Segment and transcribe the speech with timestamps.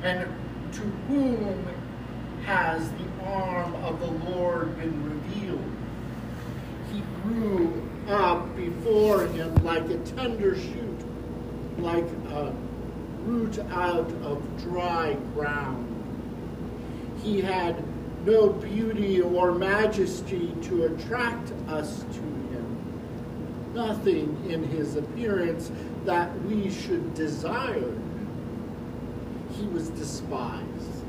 [0.02, 0.27] and
[0.73, 1.67] to whom
[2.45, 5.71] has the arm of the Lord been revealed?
[6.91, 11.00] He grew up before him like a tender shoot,
[11.78, 12.53] like a
[13.23, 15.85] root out of dry ground.
[17.22, 17.83] He had
[18.25, 25.72] no beauty or majesty to attract us to him, nothing in his appearance
[26.06, 27.94] that we should desire.
[29.53, 31.03] He was despised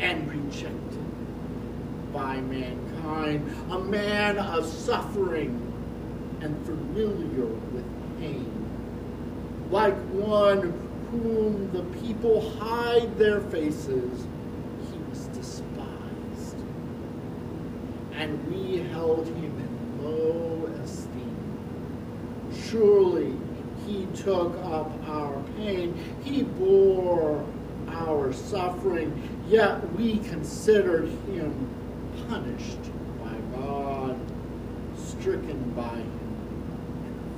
[0.00, 1.06] and rejected
[2.12, 5.62] by mankind, a man of suffering
[6.40, 8.52] and familiar with pain.
[9.70, 10.72] Like one
[11.10, 14.26] whom the people hide their faces,
[14.90, 16.56] he was despised.
[18.16, 21.36] And we held him in low esteem.
[22.68, 23.34] Surely
[23.86, 27.44] he took up our pain, he bore
[27.88, 29.12] our suffering,
[29.48, 31.68] yet we considered him
[32.28, 32.82] punished
[33.22, 34.18] by God,
[34.96, 36.16] stricken by him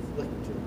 [0.03, 0.61] afflicted.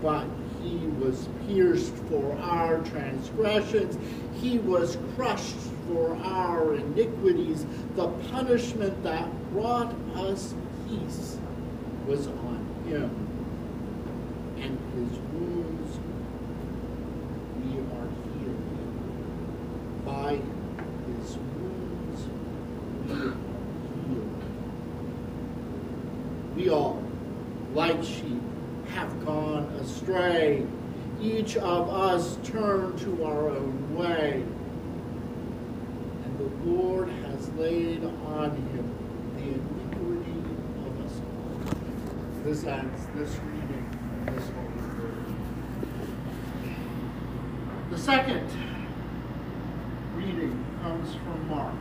[0.00, 0.26] But
[0.62, 3.98] he was pierced for our transgressions,
[4.40, 5.56] he was crushed
[5.86, 7.66] for our iniquities.
[7.96, 10.54] The punishment that brought us
[10.88, 11.38] peace
[12.06, 13.10] was on him,
[14.56, 15.98] and his wounds
[17.58, 20.04] we are healed.
[20.04, 20.40] By
[21.06, 22.20] his wounds
[23.06, 23.34] we are
[24.08, 24.42] healed.
[26.56, 27.02] We all
[27.74, 28.42] like sheep,
[28.88, 30.66] have gone astray.
[31.20, 34.44] Each of us turned to our own way.
[36.24, 38.86] And the Lord has laid on him
[39.36, 40.40] the iniquity
[40.84, 42.42] of us all.
[42.42, 43.86] This ends this reading
[44.26, 45.26] of this holy word.
[47.90, 48.50] The second
[50.16, 51.76] reading comes from Mark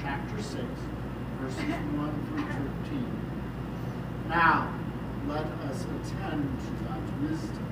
[0.00, 0.54] chapter 6,
[1.40, 2.46] verses 1 through
[2.88, 3.04] 13.
[4.30, 4.72] Now,
[5.28, 7.66] let us attend to God's wisdom.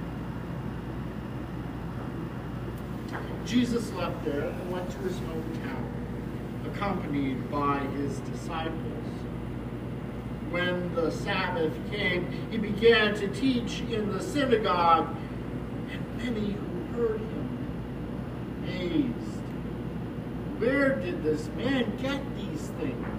[3.47, 6.04] Jesus left there and went to his hometown,
[6.75, 8.75] accompanied by his disciples.
[10.51, 15.17] When the Sabbath came, he began to teach in the synagogue,
[15.91, 19.43] and many who heard him amazed.
[20.59, 23.15] Where did this man get these things?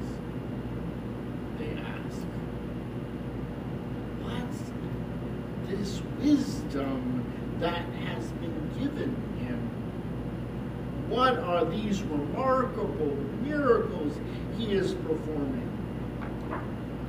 [5.68, 7.24] this wisdom
[7.60, 9.70] that has been given him.
[11.72, 14.18] These remarkable miracles
[14.58, 15.72] he is performing?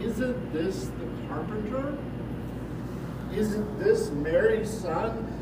[0.01, 1.97] Isn't this the carpenter?
[3.33, 5.33] Isn't this Mary's son,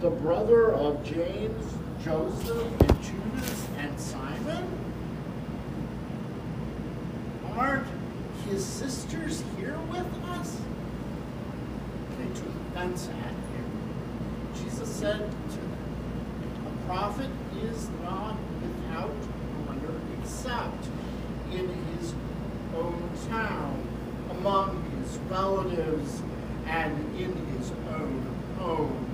[0.00, 1.64] the brother of James,
[2.04, 4.68] Joseph, and Judas, and Simon?
[7.56, 7.86] Aren't
[8.48, 10.60] his sisters here with us?
[12.18, 13.70] They took offense at him.
[14.62, 15.75] Jesus said to them,
[16.86, 17.30] prophet
[17.64, 19.10] is not without
[19.68, 20.86] honor except
[21.52, 22.14] in his
[22.76, 23.82] own town,
[24.30, 26.22] among his relatives,
[26.66, 28.24] and in his own
[28.58, 29.04] home.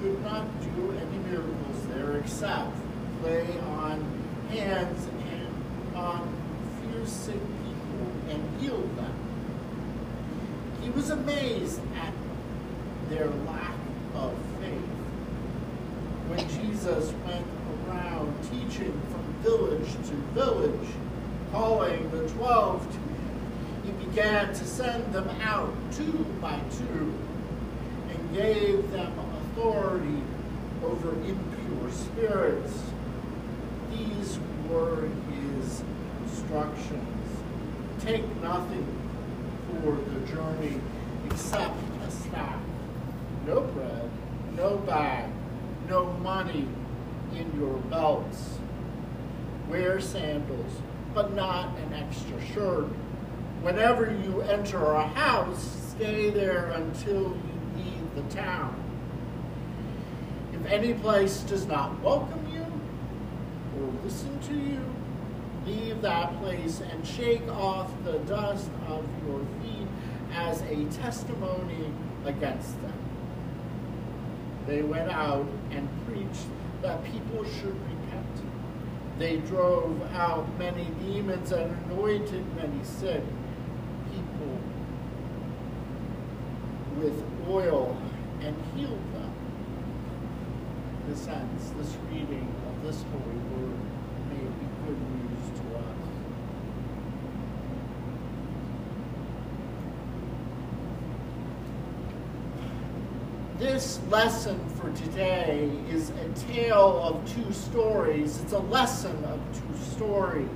[0.00, 2.76] He could not do any miracles there except
[3.24, 4.04] lay on
[4.50, 6.32] hands and on
[6.80, 9.14] fear sick people and heal them.
[10.80, 12.12] He was amazed at
[13.08, 13.74] their lack
[14.14, 14.90] of faith.
[16.28, 17.46] When Jesus went
[17.88, 20.88] around teaching from village to village,
[21.52, 23.52] calling the twelve to him,
[23.84, 27.14] he began to send them out two by two
[28.08, 29.12] and gave them
[29.52, 30.22] authority
[30.82, 32.82] over impure spirits.
[33.90, 35.82] These were his
[36.22, 37.14] instructions
[38.04, 38.86] Take nothing
[39.66, 40.78] for the journey
[41.24, 41.74] except
[42.06, 42.60] a staff,
[43.46, 44.10] no bread,
[44.56, 45.30] no bag,
[45.88, 46.66] no money
[47.34, 48.58] in your belts.
[49.68, 50.72] Wear sandals,
[51.14, 52.86] but not an extra shirt.
[53.62, 58.80] Whenever you enter a house, stay there until you leave the town.
[60.52, 62.64] If any place does not welcome you
[63.80, 64.80] or listen to you,
[65.66, 69.88] leave that place and shake off the dust of your feet
[70.34, 71.92] as a testimony
[72.26, 73.03] against them.
[74.66, 76.46] They went out and preached
[76.82, 78.42] that people should repent.
[79.18, 83.22] They drove out many demons and anointed many sick
[84.10, 84.58] people
[86.96, 87.96] with oil
[88.40, 89.32] and healed them.
[91.08, 93.78] This ends this reading of this holy word
[94.30, 95.84] may be good news to us.
[103.64, 108.38] This lesson for today is a tale of two stories.
[108.42, 110.46] It's a lesson of two stories.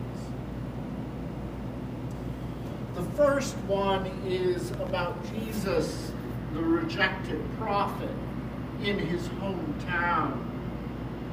[2.96, 6.12] The first one is about Jesus,
[6.52, 8.10] the rejected prophet,
[8.82, 10.44] in his hometown.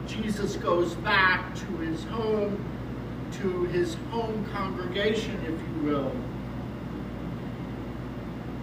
[0.08, 2.58] Jesus goes back to his home,
[3.34, 6.16] to his home congregation, if you will.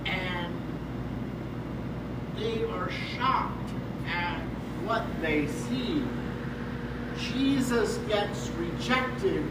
[0.07, 0.43] And
[2.43, 3.71] they are shocked
[4.09, 4.41] at
[4.85, 6.03] what they see.
[7.17, 9.45] Jesus gets rejected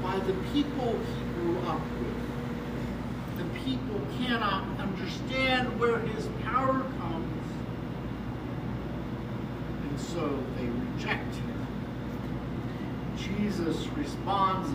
[0.00, 3.38] by the people he grew up with.
[3.38, 7.46] The people cannot understand where his power comes,
[9.82, 11.66] and so they reject him.
[13.16, 14.70] Jesus responds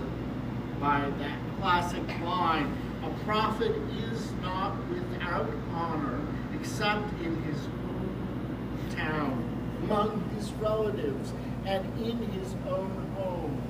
[0.81, 3.71] by that classic line a prophet
[4.12, 6.19] is not without honor
[6.61, 9.43] except in his own town,
[9.83, 11.33] among his relatives,
[11.65, 13.61] and in his own home.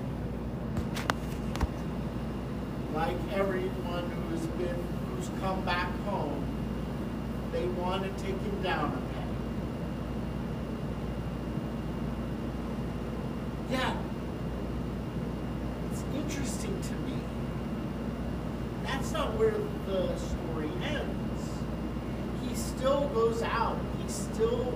[2.93, 4.75] Like everyone who has been,
[5.07, 6.43] who's come back home,
[7.53, 9.29] they want to take him down a peg.
[13.71, 13.95] Yeah,
[15.91, 17.17] it's interesting to me.
[18.83, 19.53] That's not where
[19.87, 21.20] the story ends.
[22.61, 23.77] Still goes out.
[24.01, 24.73] He still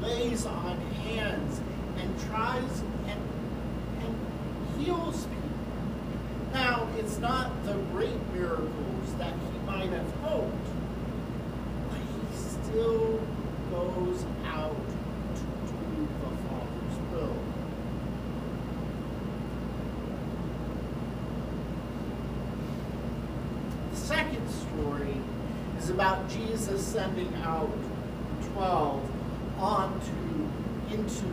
[0.00, 1.60] lays on hands
[1.98, 3.20] and tries and,
[4.02, 4.16] and
[4.78, 6.52] heals people.
[6.52, 10.66] Now, it's not the great miracles that he might have hoped,
[11.88, 13.20] but he still
[13.70, 14.76] goes out
[15.36, 17.36] to do the Father's will.
[23.90, 25.16] The second story
[25.78, 27.68] is about Jesus sending out
[28.40, 29.10] the 12
[29.58, 30.12] onto
[30.92, 31.24] into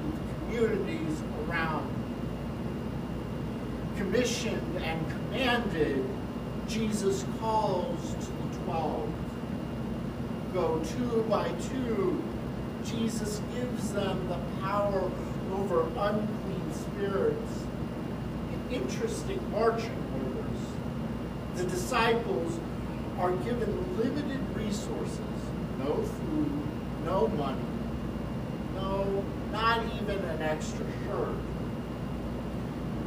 [0.48, 1.88] communities around.
[3.98, 6.04] Commissioned and commanded,
[6.68, 9.14] Jesus calls to the 12.
[10.56, 12.24] Go two by two.
[12.84, 15.12] Jesus gives them the power
[15.54, 17.66] over unclean spirits.
[18.52, 20.62] In interesting marching orders,
[21.58, 22.60] the disciples
[23.22, 25.20] are given limited resources
[25.78, 26.51] no food,
[27.06, 27.60] no money,
[28.75, 31.36] no, not even an extra shirt.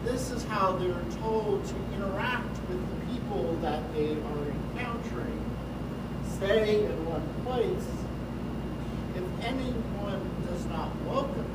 [0.05, 4.45] This is how they're told to interact with the people that they are
[4.77, 5.45] encountering.
[6.37, 7.89] Stay in one place.
[9.17, 11.47] If anyone does not welcome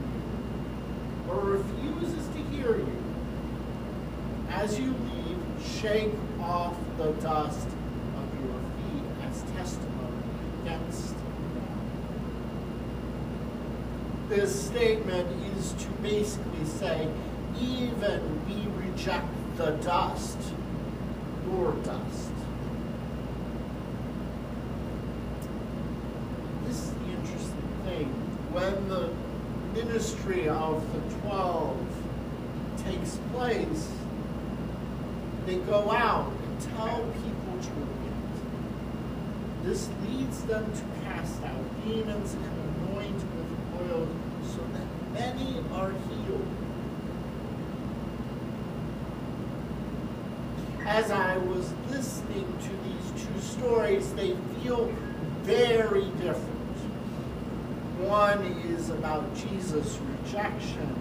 [1.28, 3.04] you or refuses to hear you,
[4.50, 5.38] as you leave,
[5.82, 10.24] shake off the dust of your feet as testimony
[10.62, 11.26] against them.
[14.30, 17.10] This statement is to basically say,
[17.60, 20.38] even we reject the dust,
[21.46, 22.32] your dust.
[26.66, 28.08] This is the interesting thing.
[28.54, 29.10] When the
[29.74, 31.78] ministry of the twelve
[32.86, 33.92] takes place,
[35.46, 37.99] they go out and tell people to.
[39.70, 44.08] This leads them to cast out demons and anoint with oil
[44.42, 46.48] so that many are healed.
[50.88, 54.92] As I was listening to these two stories, they feel
[55.44, 56.78] very different.
[58.00, 58.42] One
[58.74, 60.96] is about Jesus' rejection.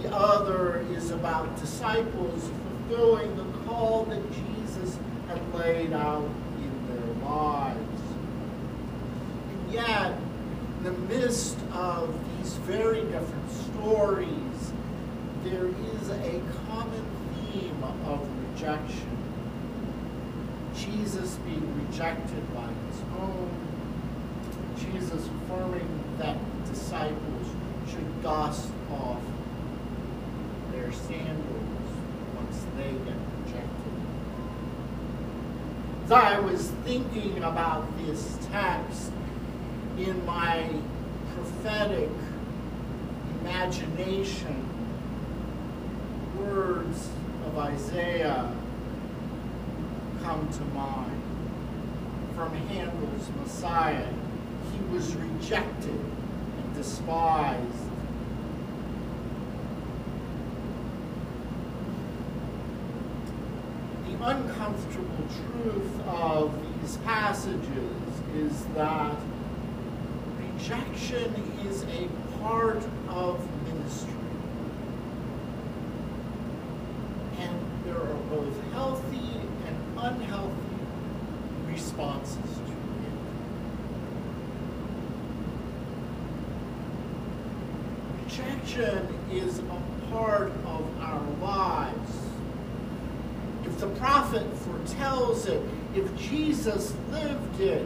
[0.00, 2.48] The other is about disciples
[2.86, 6.30] fulfilling the call that Jesus had laid out
[7.24, 8.02] lives.
[9.50, 10.12] And yet,
[10.78, 14.72] in the midst of these very different stories,
[15.42, 17.04] there is a common
[17.34, 19.10] theme of rejection.
[20.74, 23.50] Jesus being rejected by his own,
[24.76, 25.88] Jesus affirming
[26.18, 27.46] that disciples
[27.88, 29.20] should dust off
[30.72, 31.90] their sandals
[32.36, 33.33] once they get.
[36.04, 39.10] As I was thinking about this text
[39.96, 40.68] in my
[41.34, 42.10] prophetic
[43.40, 44.68] imagination,
[46.38, 47.08] words
[47.46, 48.54] of Isaiah
[50.22, 51.22] come to mind.
[52.36, 54.12] From Handel's Messiah,
[54.72, 57.90] he was rejected and despised.
[64.06, 67.60] The uncomfortable truth of these passages
[68.34, 69.14] is that
[70.38, 71.34] rejection
[71.66, 72.08] is a
[72.40, 74.14] part of ministry.
[77.38, 80.54] And there are both healthy and unhealthy
[81.70, 83.14] responses to it.
[88.24, 92.23] Rejection is a part of our lives.
[93.74, 95.60] If the prophet foretells it,
[95.96, 97.84] if Jesus lived it,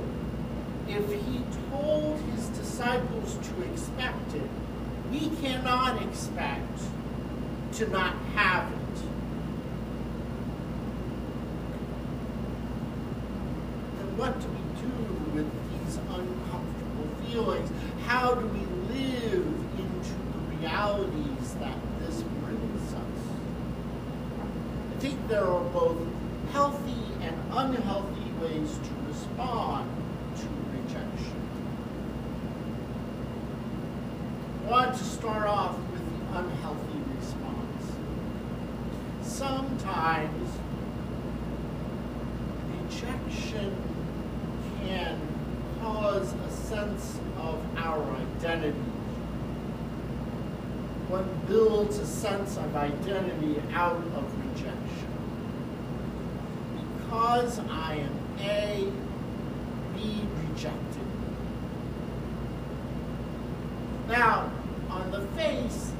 [0.87, 1.41] if he
[1.71, 4.51] told his disciples to expect it,
[5.11, 6.79] we cannot expect
[7.73, 9.01] to not have it.
[14.01, 14.49] And what do
[15.33, 15.51] with
[15.87, 17.71] these uncomfortable feelings?
[18.07, 18.61] How do we
[18.95, 19.47] live
[19.79, 23.19] into the realities that this brings us?
[24.99, 25.97] I think there are both
[26.53, 29.89] healthy and unhealthy ways to respond
[30.37, 31.41] to rejection.
[34.67, 37.93] I want to start off with the unhealthy response.
[39.23, 40.51] Sometimes
[42.83, 43.77] rejection
[44.81, 45.21] can
[45.81, 48.03] cause a sense of our
[48.37, 48.77] identity.
[51.09, 55.09] One builds a sense of identity out of rejection.
[56.99, 58.93] Because I am A,
[59.95, 61.07] be rejected.
[64.09, 64.51] Now,
[64.91, 65.93] on the face,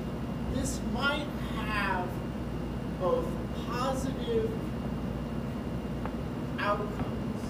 [0.55, 1.27] this might
[1.57, 2.09] have
[3.01, 3.27] both
[3.67, 4.51] positive
[6.59, 7.43] outcomes.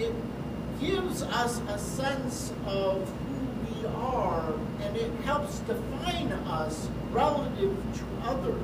[0.00, 0.14] It
[0.80, 8.28] gives us a sense of who we are and it helps define us relative to
[8.28, 8.62] others.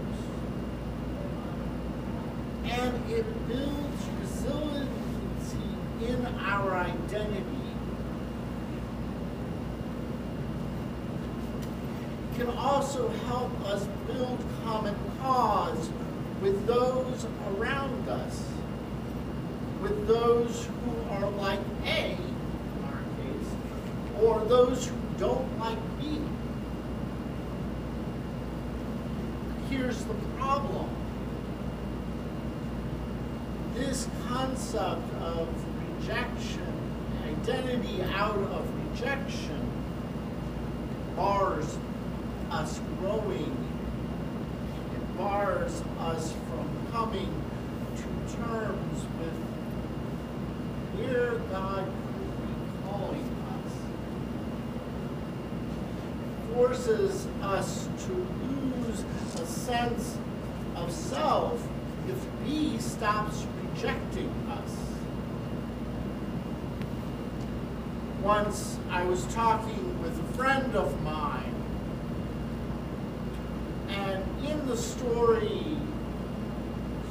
[2.64, 5.59] And it builds resiliency
[6.07, 7.45] in our identity.
[12.33, 15.90] It can also help us build common cause
[16.40, 18.43] with those around us,
[19.87, 26.21] with those who are like A, in our case, or those who don't like B.
[29.71, 30.88] Here's the problem.
[33.75, 35.49] This concept of
[36.00, 36.66] rejection,
[37.25, 39.71] identity out of rejection,
[41.14, 41.78] bars
[42.50, 43.57] us growing.
[44.97, 47.43] It bars us from coming
[47.97, 49.55] to terms with
[50.97, 51.87] where God
[52.85, 53.73] calling us.
[56.55, 59.05] Forces us to lose
[59.41, 60.17] a sense
[60.76, 61.67] of self
[62.09, 64.76] if B stops rejecting us.
[68.23, 71.55] Once I was talking with a friend of mine,
[73.88, 75.76] and in the story,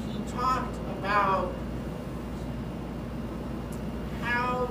[0.08, 1.54] he talked about
[4.22, 4.68] how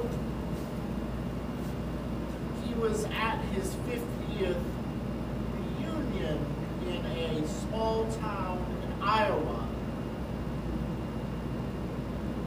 [2.65, 4.63] he was at his 50th
[5.81, 6.39] reunion
[6.87, 9.67] in a small town in Iowa.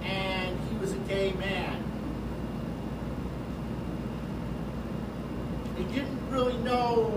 [0.04, 1.84] And he was a gay man.
[5.76, 7.08] He didn't really know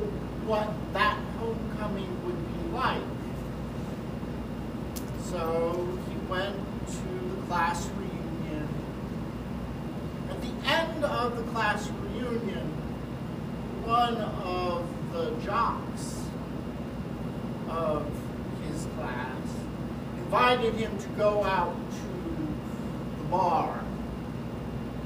[0.44, 3.02] what that homecoming would be like.
[5.22, 6.56] So he went
[6.88, 8.68] to the class reunion.
[10.30, 12.70] At the end of the class reunion,
[13.90, 16.22] one of the jocks
[17.68, 18.06] of
[18.62, 19.42] his class
[20.16, 22.06] invited him to go out to
[23.18, 23.84] the bar.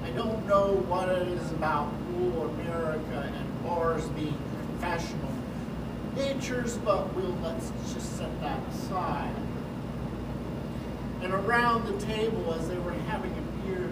[0.04, 5.32] I don't know what it is about rural America and bars being confessional
[6.14, 9.34] natures, but we'll let's just set that aside.
[11.20, 13.88] And around the table, as they were having a beer,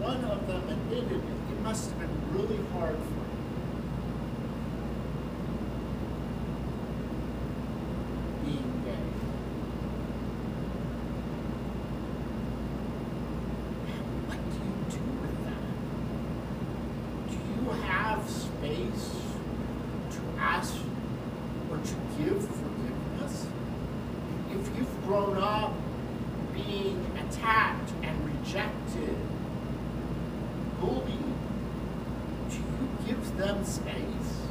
[0.00, 3.26] one of them admitted it must have been really hard for him.
[8.44, 9.06] Being gay.
[14.26, 15.66] What do you do with that?
[17.28, 19.06] Do you have space
[20.12, 20.74] to ask
[21.70, 23.46] or to give forgiveness?
[24.52, 25.74] If you've grown up
[26.54, 26.98] being
[27.28, 29.16] attacked and rejected,
[30.80, 31.34] bullied,
[32.50, 32.88] do you
[33.60, 34.46] them space?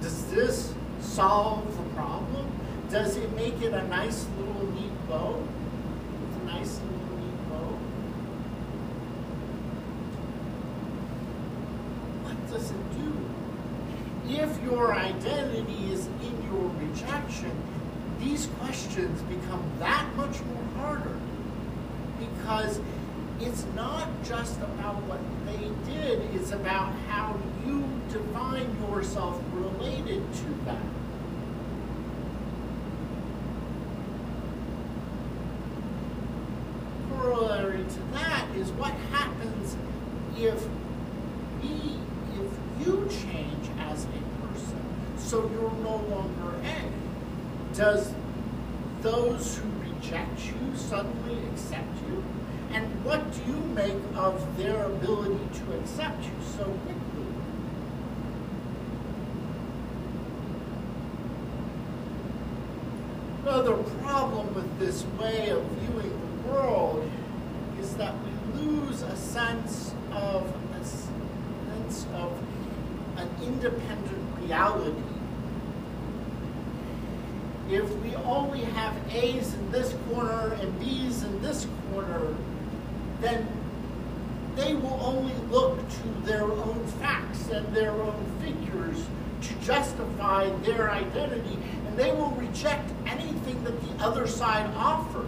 [0.00, 2.46] Does this solve the problem?
[2.90, 5.42] Does it make it a nice little neat bow?
[6.28, 7.78] It's a nice little neat bow.
[12.24, 14.42] What does it do?
[14.42, 17.52] If your identity is in your rejection,
[18.20, 21.16] these questions become that much more harder
[22.18, 22.80] because
[23.44, 30.44] it's not just about what they did, it's about how you define yourself related to
[30.64, 30.78] that.
[37.10, 39.76] Corollary to that is what happens
[40.38, 40.66] if
[41.62, 44.82] if you change as a person,
[45.16, 47.74] so you're no longer A.
[47.76, 48.12] Does
[49.00, 52.24] those who reject you suddenly accept you?
[52.72, 57.02] And what do you make of their ability to accept you so quickly?
[63.42, 67.10] Another problem with this way of viewing the world
[67.78, 72.32] is that we lose a sense of a sense of
[73.16, 75.02] an independent reality.
[77.68, 82.34] If we only have A's in this corner and B's in this corner,
[83.22, 83.46] then
[84.56, 89.06] they will only look to their own facts and their own figures
[89.42, 95.26] to justify their identity, and they will reject anything that the other side offers.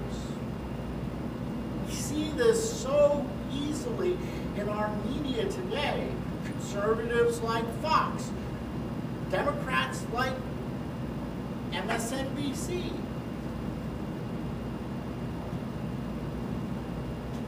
[1.86, 4.16] We see this so easily
[4.56, 6.08] in our media today.
[6.44, 8.30] Conservatives like Fox,
[9.30, 10.32] Democrats like
[11.72, 12.92] MSNBC.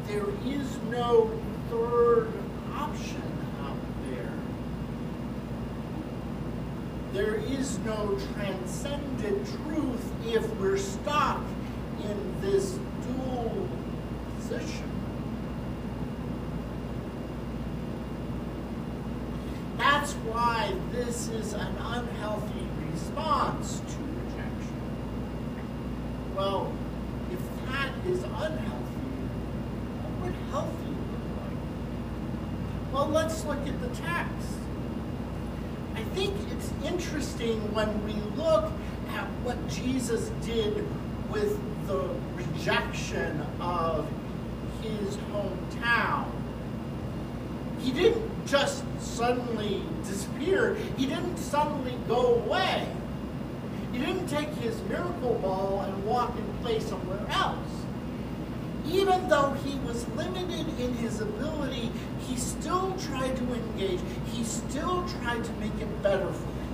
[0.09, 1.31] There is no
[1.71, 2.33] third
[2.75, 3.23] option
[3.65, 3.77] out
[4.09, 4.33] there.
[7.13, 11.41] There is no transcendent truth if we're stuck
[12.03, 13.69] in this dual
[14.39, 14.91] position.
[19.77, 24.81] That's why this is an unhealthy response to rejection.
[26.35, 26.73] Well,
[27.33, 28.97] if that is unhealthy,
[30.01, 31.61] what would healthy look like?
[32.97, 34.57] Well, let's look at the text.
[35.95, 38.73] I think it's interesting when we look
[39.11, 40.83] at what Jesus did
[41.31, 44.09] with the rejection of
[44.81, 46.25] his hometown.
[47.81, 50.77] He didn't just suddenly disappear.
[50.97, 52.89] He didn't suddenly go away.
[53.93, 57.59] He didn't take his miracle ball and walk and play somewhere else.
[58.87, 61.46] Even though he was limited in his ability,
[62.67, 64.01] still tried to engage.
[64.33, 66.67] He still tried to make it better for me.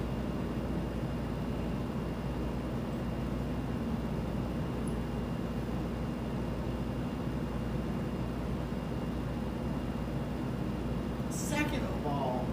[11.30, 12.46] Second of all,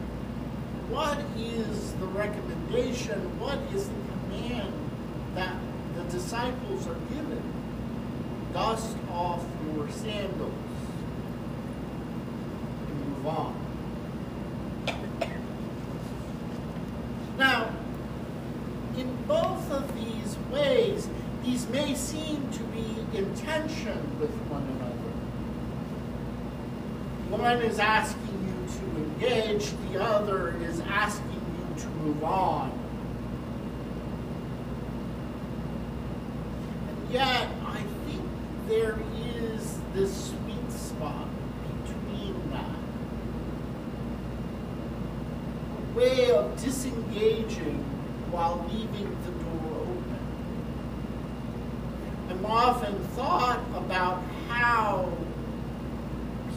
[0.90, 3.40] what is the recommendation?
[3.40, 4.74] What is the command
[5.36, 5.56] that
[5.96, 7.42] the disciples are given?
[8.52, 10.69] Dust off your sandals
[13.30, 13.56] on.
[17.38, 17.72] Now,
[18.98, 21.08] in both of these ways,
[21.44, 25.00] these may seem to be in tension with one another.
[27.30, 32.72] One is asking you to engage, the other is asking you to move on.
[36.90, 38.24] And yet, I think
[38.68, 41.28] there is this sweet spot
[41.86, 42.80] between that.
[45.78, 47.78] A way of disengaging
[48.32, 50.20] while leaving the door open.
[52.30, 55.12] I'm often thought about how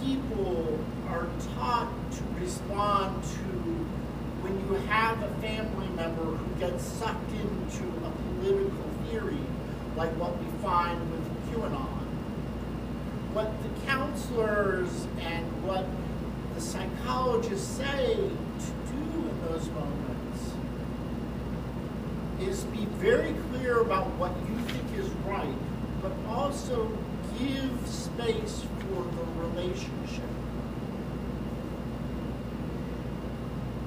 [0.02, 3.38] people are taught to respond to
[4.42, 9.38] when you have a family member who gets sucked into a political theory,
[9.96, 12.00] like what we find with QAnon.
[13.32, 15.86] What the counselors and what
[16.54, 18.81] the psychologists say to
[19.12, 20.52] do in those moments
[22.40, 25.54] is be very clear about what you think is right,
[26.00, 26.90] but also
[27.38, 30.28] give space for the relationship.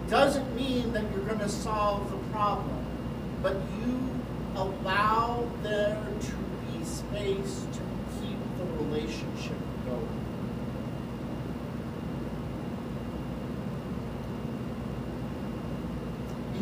[0.09, 2.85] Doesn't mean that you're going to solve the problem,
[3.41, 3.99] but you
[4.55, 6.31] allow there to
[6.71, 7.79] be space to
[8.19, 10.24] keep the relationship going.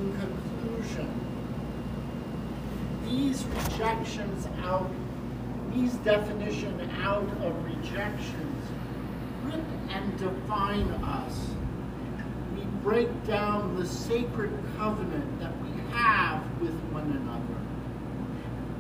[0.04, 1.10] In conclusion,
[3.06, 4.92] these rejections out
[5.74, 8.66] these definition out of rejections
[9.44, 11.48] rip and define us.
[12.54, 17.62] We break down the sacred covenant that we have with one another.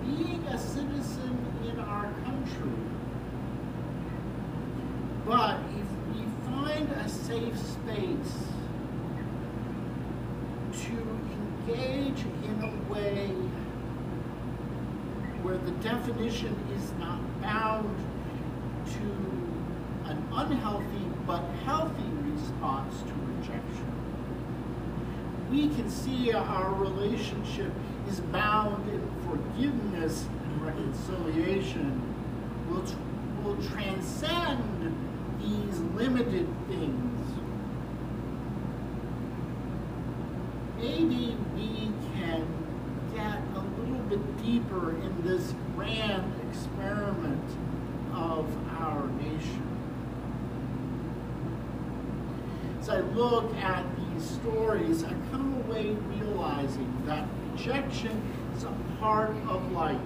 [0.01, 1.37] Being a citizen
[1.71, 2.73] in our country.
[5.25, 8.53] But if we find a safe space
[10.95, 13.27] to engage in a way
[15.43, 17.97] where the definition is not bound
[18.85, 23.91] to an unhealthy but healthy response to rejection.
[25.51, 27.71] We can see our relationship
[28.09, 32.01] is bound in forgiveness and reconciliation
[32.69, 32.83] will,
[33.43, 34.95] will transcend
[35.39, 37.12] these limited things.
[40.83, 42.45] Maybe we can
[43.15, 47.49] get a little bit deeper in this grand experiment
[48.13, 48.45] of
[48.81, 49.63] our nation.
[52.81, 58.21] As I look at these stories, I come away realizing that rejection
[58.57, 60.01] is a part of life.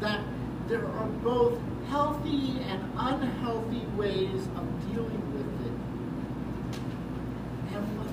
[0.00, 0.20] That
[0.68, 5.72] there are both healthy and unhealthy ways of dealing with it.
[7.74, 8.08] And what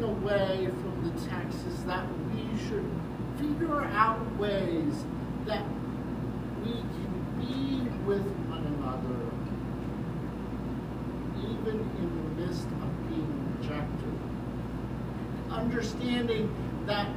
[0.00, 2.88] Glean away from the text is that we should
[3.38, 5.04] figure out ways
[5.46, 5.64] that
[6.64, 9.20] we can be with one another
[11.38, 14.14] even in the midst of being rejected.
[15.50, 16.54] Understanding
[16.86, 17.08] that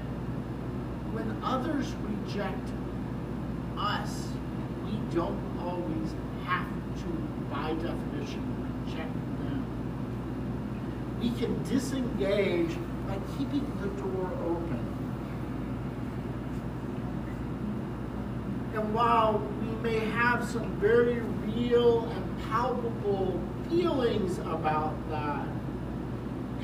[1.12, 2.70] when others reject
[3.78, 4.30] us,
[4.86, 6.16] we don't always
[6.46, 6.68] have
[6.98, 7.10] to,
[7.50, 8.44] by definition,
[8.86, 9.33] reject.
[11.24, 12.76] We can disengage
[13.08, 14.82] by keeping the door open.
[18.74, 25.48] And while we may have some very real and palpable feelings about that,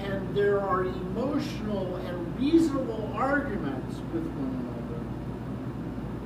[0.04, 5.00] and there are emotional and reasonable arguments with one another,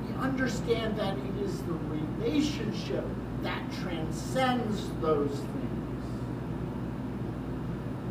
[0.08, 3.04] we understand that it is the relationship
[3.42, 5.73] that transcends those things.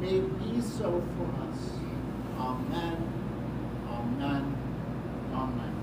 [0.03, 1.57] May it be so for us.
[2.37, 2.97] Amen.
[3.89, 4.43] Amen.
[5.33, 5.73] Amen.